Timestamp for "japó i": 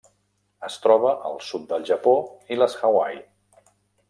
1.93-2.59